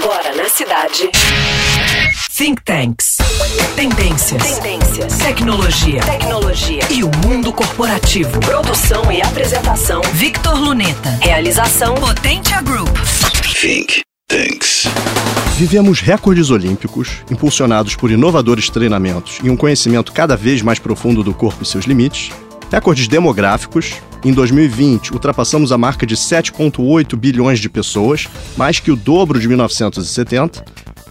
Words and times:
Agora 0.00 0.32
na 0.36 0.48
cidade. 0.48 1.10
Think 2.30 2.62
Tanks. 2.62 3.16
Tendências. 3.74 4.58
Tendências. 4.58 5.18
Tecnologia. 5.18 6.00
Tecnologia. 6.02 6.82
E 6.88 7.02
o 7.02 7.10
mundo 7.26 7.52
corporativo. 7.52 8.38
Produção 8.38 9.10
e 9.10 9.20
apresentação. 9.20 10.00
Victor 10.12 10.56
Luneta. 10.56 11.10
Realização 11.20 11.96
Potentia 11.96 12.62
Group. 12.62 12.96
Think 13.60 14.02
Tanks. 14.28 14.84
Vivemos 15.56 16.00
recordes 16.00 16.50
olímpicos, 16.50 17.24
impulsionados 17.28 17.96
por 17.96 18.12
inovadores 18.12 18.70
treinamentos 18.70 19.40
e 19.42 19.50
um 19.50 19.56
conhecimento 19.56 20.12
cada 20.12 20.36
vez 20.36 20.62
mais 20.62 20.78
profundo 20.78 21.24
do 21.24 21.34
corpo 21.34 21.64
e 21.64 21.66
seus 21.66 21.86
limites. 21.86 22.30
Recordes 22.70 23.08
demográficos. 23.08 23.96
Em 24.24 24.32
2020, 24.32 25.12
ultrapassamos 25.12 25.70
a 25.70 25.78
marca 25.78 26.04
de 26.04 26.16
7,8 26.16 27.16
bilhões 27.16 27.60
de 27.60 27.68
pessoas, 27.68 28.26
mais 28.56 28.80
que 28.80 28.90
o 28.90 28.96
dobro 28.96 29.38
de 29.38 29.46
1970 29.46 30.64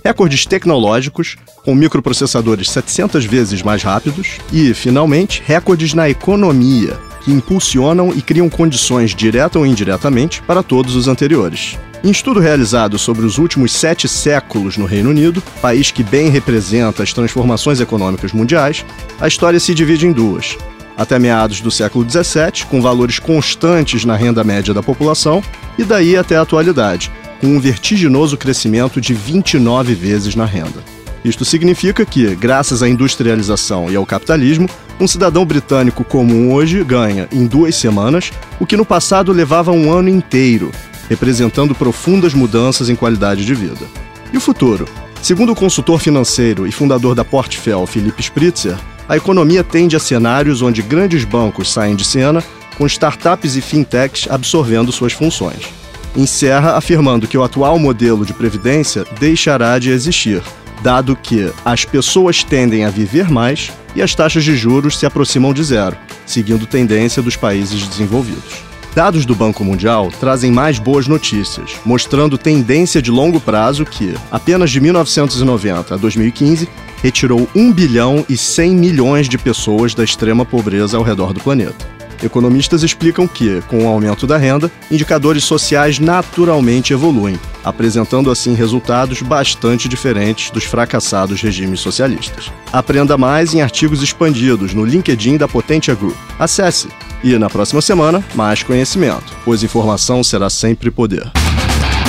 recordes 0.04 0.46
tecnológicos, 0.46 1.36
com 1.66 1.76
microprocessadores 1.76 2.70
700 2.70 3.26
vezes 3.26 3.62
mais 3.62 3.84
rápidos, 3.84 4.38
e, 4.54 4.74
finalmente, 4.74 5.44
recordes 5.46 5.94
na 5.94 6.10
economia, 6.10 6.98
que 7.26 7.32
impulsionam 7.32 8.14
e 8.16 8.22
criam 8.22 8.50
condições, 8.50 9.14
direta 9.14 9.60
ou 9.60 9.66
indiretamente, 9.66 10.42
para 10.44 10.64
todos 10.64 10.96
os 10.96 11.10
anteriores. 11.10 11.78
Em 12.04 12.10
estudo 12.10 12.40
realizado 12.40 12.98
sobre 12.98 13.26
os 13.26 13.38
últimos 13.38 13.74
sete 13.74 14.08
séculos 14.08 14.78
no 14.78 14.86
Reino 14.86 15.10
Unido, 15.10 15.44
país 15.62 15.92
que 15.92 16.04
bem 16.04 16.30
representa 16.30 17.04
as 17.04 17.12
transformações 17.12 17.82
econômicas 17.82 18.32
mundiais, 18.32 18.86
a 19.20 19.28
história 19.28 19.60
se 19.60 19.74
divide 19.74 20.08
em 20.08 20.14
duas. 20.14 20.58
Até 20.98 21.20
meados 21.20 21.62
do 21.62 21.70
século 21.70 22.04
XVII, 22.10 22.66
com 22.68 22.82
valores 22.82 23.20
constantes 23.20 24.04
na 24.04 24.16
renda 24.16 24.44
média 24.44 24.74
da 24.74 24.82
população, 24.82 25.44
e 25.78 25.84
daí 25.84 26.18
até 26.18 26.36
a 26.36 26.42
atualidade, 26.42 27.12
com 27.40 27.46
um 27.48 27.60
vertiginoso 27.60 28.36
crescimento 28.36 29.00
de 29.00 29.14
29 29.14 29.94
vezes 29.94 30.36
na 30.36 30.46
renda. 30.46 30.84
Isto 31.24 31.46
significa 31.46 32.04
que, 32.04 32.36
graças 32.36 32.82
à 32.82 32.90
industrialização 32.90 33.92
e 33.92 33.96
ao 33.96 34.08
capitalismo, 34.08 34.68
um 35.00 35.08
cidadão 35.08 35.46
britânico 35.46 36.04
comum 36.04 36.52
hoje 36.52 36.84
ganha, 36.84 37.28
em 37.32 37.46
duas 37.46 37.76
semanas, 37.76 38.32
o 38.60 38.66
que 38.66 38.78
no 38.78 38.86
passado 38.86 39.32
levava 39.32 39.72
um 39.72 39.92
ano 39.92 40.10
inteiro, 40.10 40.72
representando 41.08 41.76
profundas 41.76 42.34
mudanças 42.34 42.90
em 42.90 42.96
qualidade 42.96 43.46
de 43.46 43.54
vida. 43.54 43.86
E 44.34 44.38
o 44.38 44.42
futuro? 44.42 44.88
Segundo 45.22 45.52
o 45.52 45.56
consultor 45.56 46.00
financeiro 46.00 46.66
e 46.66 46.72
fundador 46.72 47.14
da 47.14 47.24
Portfel, 47.24 47.86
Philip 47.86 48.20
Spritzer, 48.20 48.78
a 49.08 49.18
economia 49.18 49.64
tende 49.64 49.96
a 49.96 50.00
cenários 50.00 50.62
onde 50.62 50.82
grandes 50.82 51.24
bancos 51.24 51.72
saem 51.72 51.96
de 51.96 52.06
cena, 52.06 52.44
com 52.78 52.86
startups 52.86 53.56
e 53.56 53.62
fintechs 53.62 54.28
absorvendo 54.30 54.92
suas 54.92 55.14
funções 55.14 55.78
encerra 56.18 56.76
afirmando 56.76 57.28
que 57.28 57.38
o 57.38 57.44
atual 57.44 57.78
modelo 57.78 58.26
de 58.26 58.34
previdência 58.34 59.06
deixará 59.20 59.78
de 59.78 59.92
existir, 59.92 60.42
dado 60.82 61.16
que 61.16 61.52
as 61.64 61.86
pessoas 61.86 62.44
tendem 62.44 62.84
a 62.84 62.90
viver 62.90 63.30
mais 63.30 63.72
e 63.96 64.02
as 64.02 64.16
taxas 64.16 64.44
de 64.44 64.56
juros 64.56 64.98
se 64.98 65.06
aproximam 65.06 65.54
de 65.54 65.64
zero, 65.64 65.96
seguindo 66.26 66.66
tendência 66.66 67.22
dos 67.22 67.36
países 67.36 67.88
desenvolvidos. 67.88 68.66
Dados 68.96 69.26
do 69.28 69.36
Banco 69.36 69.64
Mundial 69.64 70.10
trazem 70.20 70.52
mais 70.52 70.80
boas 70.80 71.08
notícias, 71.08 71.76
mostrando 71.86 72.36
tendência 72.36 73.00
de 73.00 73.12
longo 73.12 73.40
prazo 73.40 73.86
que, 73.86 74.16
apenas 74.32 74.72
de 74.72 74.82
1990 74.82 75.94
a 75.94 75.98
2015, 75.98 76.68
retirou 77.02 77.48
1 77.56 77.72
bilhão 77.72 78.26
e 78.28 78.38
100 78.38 78.76
milhões 78.76 79.30
de 79.30 79.38
pessoas 79.38 79.94
da 79.94 80.04
extrema 80.04 80.46
pobreza 80.46 80.98
ao 80.98 81.04
redor 81.04 81.34
do 81.34 81.40
planeta. 81.40 81.98
Economistas 82.24 82.82
explicam 82.84 83.28
que, 83.28 83.62
com 83.68 83.86
o 83.86 83.88
aumento 83.88 84.26
da 84.26 84.38
renda, 84.38 84.72
indicadores 84.90 85.44
sociais 85.44 86.00
naturalmente 86.00 86.94
evoluem, 86.94 87.40
apresentando 87.64 88.32
assim 88.32 88.54
resultados 88.54 89.22
bastante 89.22 89.88
diferentes 89.88 90.50
dos 90.50 90.64
fracassados 90.64 91.42
regimes 91.42 91.80
socialistas. 91.80 92.52
Aprenda 92.74 93.18
mais 93.18 93.54
em 93.54 93.62
artigos 93.62 94.02
expandidos 94.02 94.74
no 94.74 94.84
LinkedIn 94.84 95.38
da 95.38 95.48
Potentia 95.48 95.94
Group. 95.94 96.18
Acesse! 96.40 96.88
E 97.24 97.38
na 97.38 97.50
próxima 97.50 97.82
semana, 97.82 98.24
mais 98.36 98.62
conhecimento, 98.64 99.36
pois 99.44 99.64
informação 99.64 100.24
será 100.24 100.50
sempre 100.50 100.92
poder. 100.92 101.32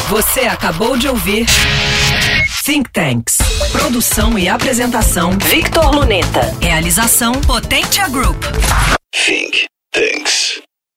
Você 0.08 0.41
acabou 0.41 0.96
de 0.96 1.06
ouvir 1.06 1.46
Think 2.64 2.91
Tanks. 2.91 3.36
Produção 3.70 4.38
e 4.38 4.48
apresentação 4.48 5.32
Victor 5.32 5.94
Luneta. 5.94 6.56
Realização 6.62 7.32
Potentia 7.42 8.08
Group. 8.08 8.42
Think 9.12 9.66
Tanks. 9.92 10.27